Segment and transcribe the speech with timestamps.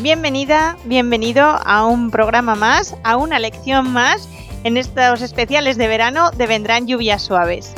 [0.00, 4.28] Bienvenida, bienvenido a un programa más, a una lección más
[4.62, 7.74] en estos especiales de verano de Vendrán lluvias suaves.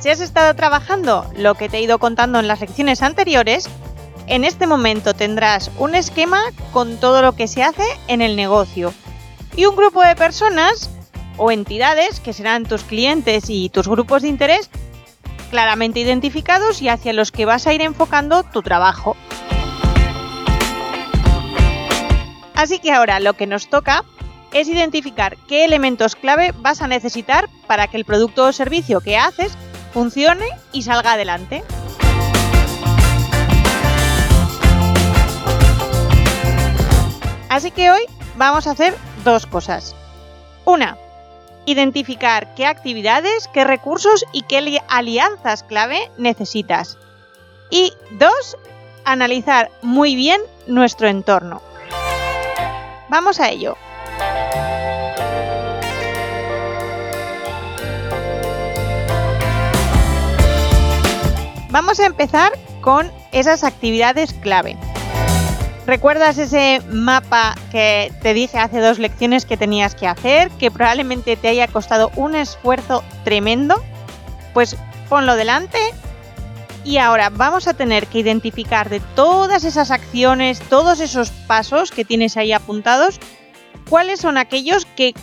[0.00, 3.70] Si has estado trabajando lo que te he ido contando en las lecciones anteriores,
[4.26, 6.42] en este momento tendrás un esquema
[6.74, 8.92] con todo lo que se hace en el negocio
[9.56, 10.90] y un grupo de personas
[11.38, 14.68] o entidades que serán tus clientes y tus grupos de interés
[15.44, 19.16] claramente identificados y hacia los que vas a ir enfocando tu trabajo.
[22.54, 24.04] Así que ahora lo que nos toca
[24.52, 29.18] es identificar qué elementos clave vas a necesitar para que el producto o servicio que
[29.18, 29.52] haces
[29.92, 31.64] funcione y salga adelante.
[37.48, 38.02] Así que hoy
[38.36, 39.94] vamos a hacer dos cosas.
[40.64, 40.96] Una,
[41.66, 46.98] identificar qué actividades, qué recursos y qué alianzas clave necesitas.
[47.70, 48.56] Y dos,
[49.04, 51.62] analizar muy bien nuestro entorno.
[53.08, 53.76] Vamos a ello.
[61.70, 64.76] Vamos a empezar con esas actividades clave.
[65.86, 71.36] ¿Recuerdas ese mapa que te dije hace dos lecciones que tenías que hacer, que probablemente
[71.36, 73.82] te haya costado un esfuerzo tremendo?
[74.54, 74.76] Pues
[75.10, 75.78] ponlo delante
[76.84, 82.04] y ahora vamos a tener que identificar de todas esas acciones, todos esos pasos que
[82.04, 83.20] tienes ahí apuntados,
[83.88, 85.14] cuáles son aquellos que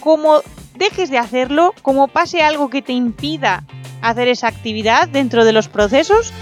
[0.00, 0.40] como
[0.76, 3.64] dejes de hacerlo, como pase algo que te impida
[4.02, 6.32] hacer esa actividad dentro de los procesos,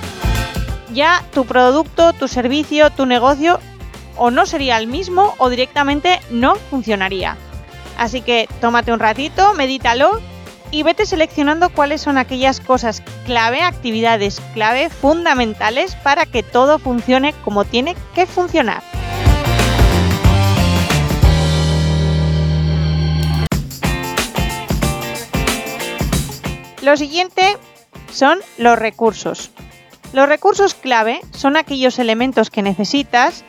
[0.92, 3.58] ya tu producto, tu servicio, tu negocio
[4.16, 7.36] o no sería el mismo o directamente no funcionaría.
[7.97, 10.20] Así que tómate un ratito, medítalo
[10.70, 17.34] y vete seleccionando cuáles son aquellas cosas clave, actividades clave, fundamentales para que todo funcione
[17.44, 18.82] como tiene que funcionar.
[26.82, 27.56] Lo siguiente
[28.10, 29.52] son los recursos.
[30.12, 33.44] Los recursos clave son aquellos elementos que necesitas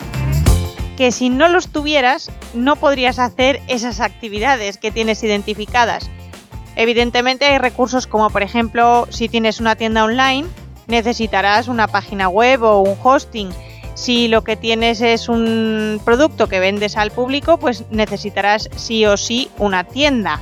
[0.98, 6.10] que si no los tuvieras no podrías hacer esas actividades que tienes identificadas.
[6.76, 10.48] Evidentemente hay recursos como por ejemplo si tienes una tienda online
[10.88, 13.50] necesitarás una página web o un hosting.
[13.96, 19.18] Si lo que tienes es un producto que vendes al público pues necesitarás sí o
[19.18, 20.40] sí una tienda.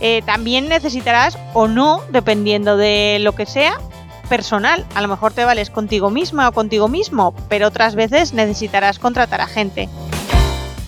[0.00, 3.78] Eh, también necesitarás o no, dependiendo de lo que sea,
[4.24, 4.86] personal.
[4.94, 9.40] A lo mejor te vales contigo misma o contigo mismo, pero otras veces necesitarás contratar
[9.40, 9.88] a gente.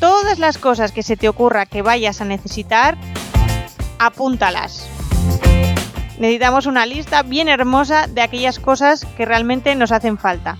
[0.00, 2.98] Todas las cosas que se te ocurra que vayas a necesitar,
[3.98, 4.88] apúntalas.
[6.18, 10.56] Necesitamos una lista bien hermosa de aquellas cosas que realmente nos hacen falta.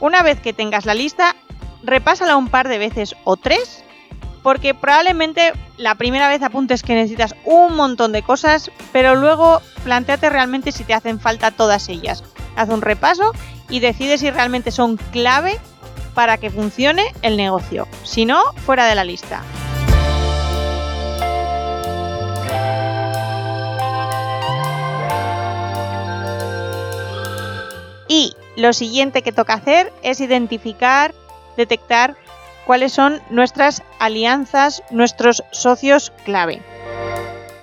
[0.00, 1.34] Una vez que tengas la lista,
[1.82, 3.84] repásala un par de veces o tres
[4.44, 10.28] porque probablemente la primera vez apuntes que necesitas un montón de cosas, pero luego planteate
[10.28, 12.22] realmente si te hacen falta todas ellas.
[12.54, 13.32] Haz un repaso
[13.70, 15.58] y decide si realmente son clave
[16.14, 17.88] para que funcione el negocio.
[18.04, 19.40] Si no, fuera de la lista.
[28.08, 31.14] Y lo siguiente que toca hacer es identificar,
[31.56, 32.14] detectar
[32.66, 36.62] cuáles son nuestras alianzas, nuestros socios clave.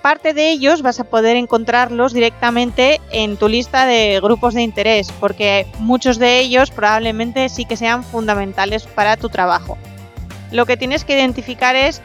[0.02, 5.12] Parte de ellos vas a poder encontrarlos directamente en tu lista de grupos de interés,
[5.20, 9.78] porque muchos de ellos probablemente sí que sean fundamentales para tu trabajo.
[10.50, 12.02] Lo que tienes que identificar es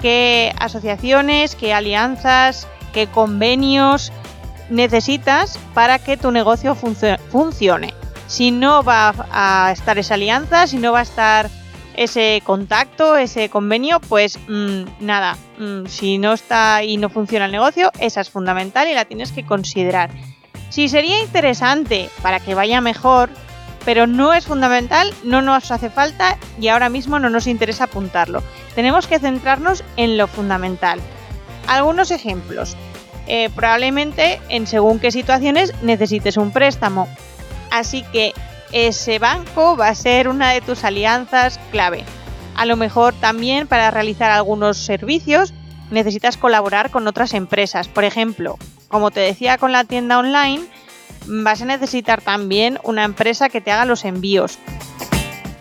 [0.00, 4.10] qué asociaciones, qué alianzas, qué convenios
[4.70, 7.92] necesitas para que tu negocio funcione.
[8.26, 11.50] Si no va a estar esa alianza, si no va a estar
[11.96, 17.52] ese contacto, ese convenio, pues mm, nada, mm, si no está y no funciona el
[17.52, 20.10] negocio, esa es fundamental y la tienes que considerar.
[20.70, 23.30] Si sería interesante para que vaya mejor,
[23.84, 28.42] pero no es fundamental, no nos hace falta y ahora mismo no nos interesa apuntarlo.
[28.74, 31.00] Tenemos que centrarnos en lo fundamental.
[31.66, 32.76] Algunos ejemplos.
[33.26, 37.08] Eh, probablemente en según qué situaciones necesites un préstamo.
[37.70, 38.34] Así que
[38.74, 42.04] ese banco va a ser una de tus alianzas clave.
[42.56, 45.54] A lo mejor también para realizar algunos servicios
[45.92, 47.86] necesitas colaborar con otras empresas.
[47.86, 50.64] Por ejemplo, como te decía con la tienda online,
[51.26, 54.58] vas a necesitar también una empresa que te haga los envíos.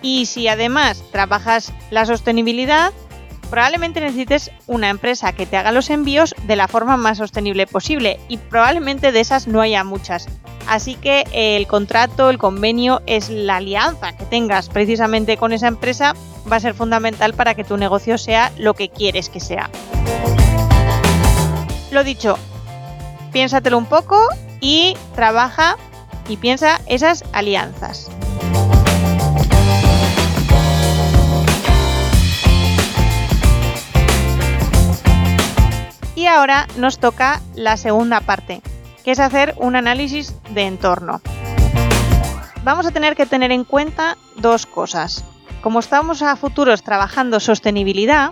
[0.02, 2.94] Y si además trabajas la sostenibilidad,
[3.52, 8.20] probablemente necesites una empresa que te haga los envíos de la forma más sostenible posible
[8.28, 10.28] y probablemente de esas no haya muchas.
[10.68, 16.14] Así que el contrato, el convenio es la alianza que tengas precisamente con esa empresa
[16.52, 19.70] va a ser fundamental para que tu negocio sea lo que quieres que sea.
[21.92, 22.38] Lo dicho,
[23.32, 24.20] piénsatelo un poco
[24.60, 25.78] y trabaja
[26.28, 28.10] y piensa esas alianzas.
[36.16, 38.62] Y ahora nos toca la segunda parte,
[39.04, 41.22] que es hacer un análisis de entorno.
[42.64, 45.26] Vamos a tener que tener en cuenta dos cosas.
[45.62, 48.32] Como estamos a futuros trabajando sostenibilidad,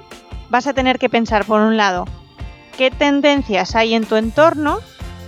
[0.50, 2.06] vas a tener que pensar por un lado
[2.78, 4.80] qué tendencias hay en tu entorno,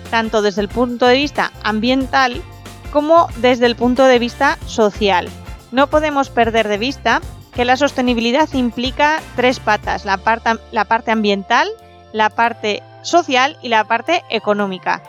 [0.09, 2.41] tanto desde el punto de vista ambiental
[2.91, 5.29] como desde el punto de vista social.
[5.71, 7.21] No podemos perder de vista
[7.53, 11.69] que la sostenibilidad implica tres patas, la parte, la parte ambiental,
[12.11, 15.03] la parte social y la parte económica.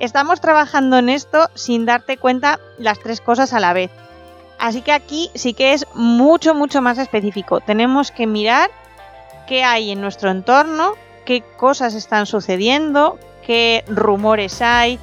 [0.00, 3.90] Estamos trabajando en esto sin darte cuenta las tres cosas a la vez.
[4.58, 7.60] Así que aquí sí que es mucho, mucho más específico.
[7.60, 8.70] Tenemos que mirar
[9.46, 10.94] qué hay en nuestro entorno,
[11.26, 14.98] qué cosas están sucediendo, qué rumores hay,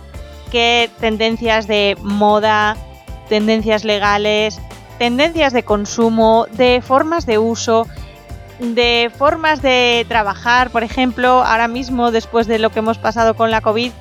[0.51, 2.75] qué tendencias de moda,
[3.29, 4.59] tendencias legales,
[4.97, 7.85] tendencias de consumo, de formas de uso,
[8.59, 13.51] de formas de trabajar, por ejemplo, ahora mismo después de lo que hemos pasado con
[13.51, 13.91] la COVID,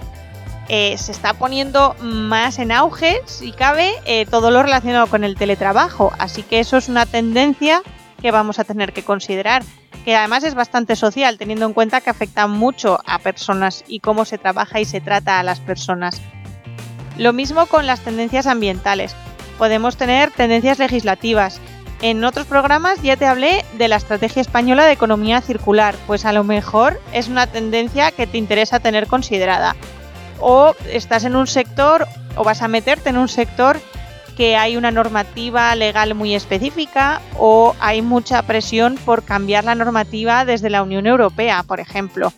[0.68, 5.36] eh, se está poniendo más en auge, si cabe, eh, todo lo relacionado con el
[5.36, 6.12] teletrabajo.
[6.18, 7.82] Así que eso es una tendencia
[8.20, 9.62] que vamos a tener que considerar,
[10.04, 14.24] que además es bastante social, teniendo en cuenta que afecta mucho a personas y cómo
[14.24, 16.20] se trabaja y se trata a las personas.
[17.16, 19.14] Lo mismo con las tendencias ambientales.
[19.58, 21.60] Podemos tener tendencias legislativas,
[22.02, 26.32] en otros programas ya te hablé de la estrategia española de economía circular, pues a
[26.32, 29.74] lo mejor es una tendencia que te interesa tener considerada.
[30.40, 32.06] O estás en un sector
[32.36, 33.80] o vas a meterte en un sector
[34.36, 40.44] que hay una normativa legal muy específica o hay mucha presión por cambiar la normativa
[40.44, 42.32] desde la Unión Europea, por ejemplo.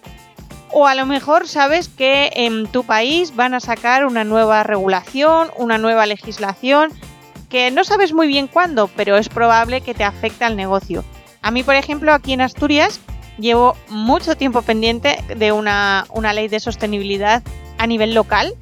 [0.71, 5.51] O a lo mejor sabes que en tu país van a sacar una nueva regulación,
[5.57, 6.93] una nueva legislación
[7.49, 11.05] que no sabes muy bien cuándo, pero es probable que te afecte al negocio.
[11.41, 13.01] A mí, por ejemplo, aquí en Asturias
[13.39, 16.05] llevo mucho tiempo pendiente de una,
[16.35, 17.43] ley de sostenibilidad
[17.79, 18.55] a nivel local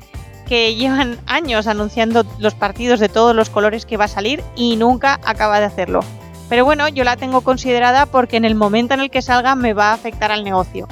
[0.46, 4.76] que llevan años anunciando los partidos de todos los colores que va a salir y
[4.76, 6.00] nunca acaba de hacerlo.
[6.48, 9.72] Pero bueno, yo la tengo considerada porque en el momento en el que salga me
[9.72, 10.86] va a afectar al negocio.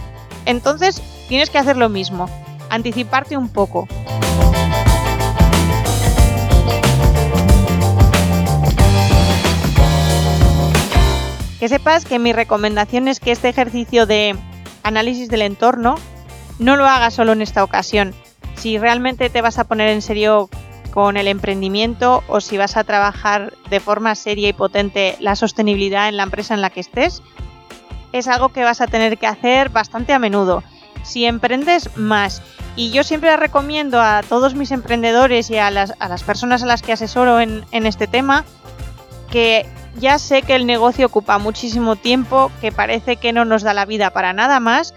[0.46, 2.28] Entonces, tienes que hacer lo mismo,
[2.70, 3.86] anticiparte un poco.
[11.60, 14.36] Que sepas que mi recomendación es que este ejercicio de
[14.82, 15.94] análisis del entorno
[16.58, 18.14] no lo hagas solo en esta ocasión.
[18.56, 20.48] Si realmente te vas a poner en serio
[20.92, 26.08] con el emprendimiento o si vas a trabajar de forma seria y potente la sostenibilidad
[26.08, 27.22] en la empresa en la que estés,
[28.12, 30.62] es algo que vas a tener que hacer bastante a menudo.
[31.02, 32.42] Si emprendes más,
[32.76, 35.92] y yo siempre recomiendo a todos mis emprendedores y a las,
[36.24, 38.44] personas a las que asesoro en, en este tema
[39.30, 39.66] que
[39.98, 43.84] ya sé que el negocio ocupa muchísimo tiempo, que parece que no nos da la
[43.84, 44.94] vida para nada más,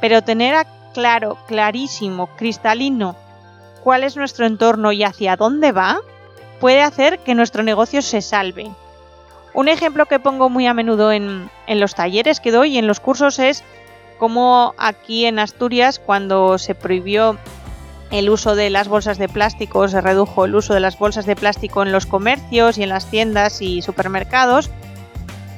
[0.00, 0.54] pero tener
[0.98, 3.14] claro, clarísimo, cristalino
[3.84, 6.00] cuál es nuestro entorno y hacia dónde va,
[6.58, 8.68] puede hacer que nuestro negocio se salve.
[9.54, 12.88] Un ejemplo que pongo muy a menudo en, en los talleres que doy y en
[12.88, 13.62] los cursos es
[14.18, 17.38] cómo aquí en Asturias, cuando se prohibió
[18.10, 21.36] el uso de las bolsas de plástico, se redujo el uso de las bolsas de
[21.36, 24.68] plástico en los comercios y en las tiendas y supermercados.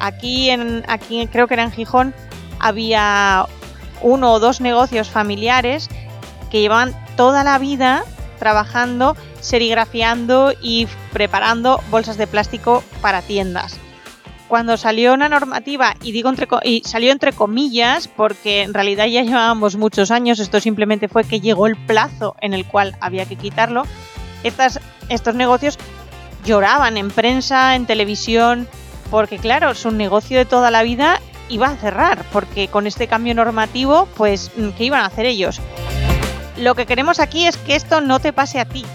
[0.00, 2.12] Aquí, en, aquí creo que era en Gijón,
[2.58, 3.46] había
[4.02, 5.88] uno o dos negocios familiares
[6.50, 8.04] que llevaban toda la vida
[8.38, 13.78] trabajando, serigrafiando y preparando bolsas de plástico para tiendas.
[14.48, 19.22] Cuando salió una normativa, y digo entre, y salió entre comillas, porque en realidad ya
[19.22, 23.36] llevábamos muchos años, esto simplemente fue que llegó el plazo en el cual había que
[23.36, 23.84] quitarlo,
[24.42, 25.78] estas, estos negocios
[26.44, 28.66] lloraban en prensa, en televisión,
[29.10, 31.19] porque claro, su negocio de toda la vida
[31.50, 35.60] iba a cerrar, porque con este cambio normativo, pues, ¿qué iban a hacer ellos?
[36.56, 38.86] Lo que queremos aquí es que esto no te pase a ti.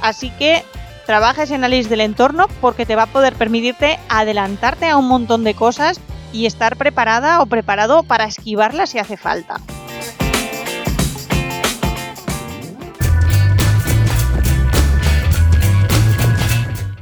[0.00, 0.64] Así que
[1.04, 5.44] trabajes en análisis del entorno porque te va a poder permitirte adelantarte a un montón
[5.44, 6.00] de cosas
[6.32, 9.56] y estar preparada o preparado para esquivarlas si hace falta.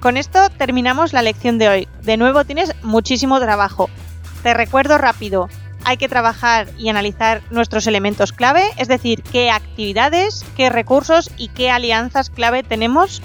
[0.01, 1.89] Con esto terminamos la lección de hoy.
[2.03, 3.91] De nuevo tienes muchísimo trabajo.
[4.49, 5.51] Te recuerdo rápido,
[5.85, 11.49] hay que trabajar y analizar nuestros elementos clave, es decir, qué actividades, qué recursos y
[11.49, 13.21] qué alianzas clave tenemos.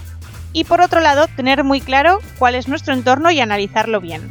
[0.51, 4.29] Y por otro lado, tener muy claro cuál es nuestro entorno y analizarlo bien.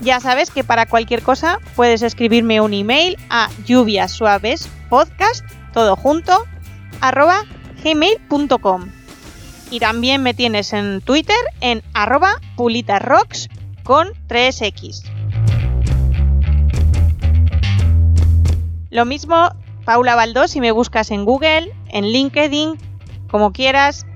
[0.00, 6.46] Ya sabes que para cualquier cosa puedes escribirme un email a lluviasuavespodcast, todo junto,
[7.00, 7.44] arroba
[7.84, 8.97] gmail.com.
[9.70, 13.48] Y también me tienes en Twitter en arroba pulitarrocks
[13.82, 15.02] con 3x.
[18.90, 19.50] Lo mismo,
[19.84, 22.78] Paula Baldó, si me buscas en Google, en LinkedIn,
[23.30, 24.06] como quieras.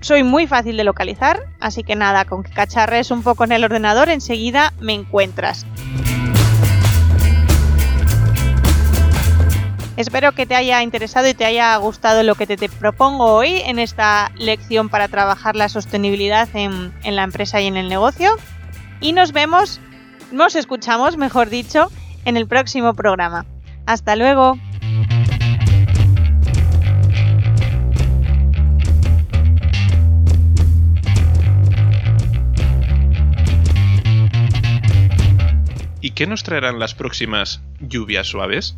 [0.00, 3.64] Soy muy fácil de localizar, así que nada, con que cacharres un poco en el
[3.64, 5.66] ordenador, enseguida me encuentras.
[9.96, 13.78] Espero que te haya interesado y te haya gustado lo que te, propongo hoy en
[13.78, 18.36] esta lección para trabajar la sostenibilidad en, en la empresa y en el negocio.
[19.00, 19.80] Y nos vemos,
[20.32, 21.90] nos escuchamos, mejor dicho,
[22.26, 23.46] en el próximo programa.
[23.86, 24.58] Hasta luego.
[36.02, 38.76] ¿Y qué nos traerán las próximas lluvias suaves?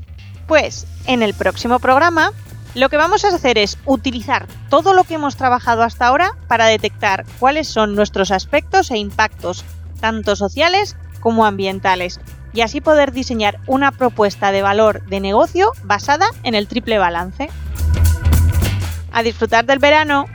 [0.49, 2.33] Pues en el próximo programa
[2.75, 6.67] lo que vamos a hacer es utilizar todo lo que hemos trabajado hasta ahora para
[6.67, 9.65] detectar cuáles son nuestros aspectos e impactos,
[10.01, 12.19] tanto sociales como ambientales,
[12.55, 17.51] y así poder diseñar una propuesta de valor de negocio basada en el triple balance.
[19.13, 20.27] A disfrutar del verano.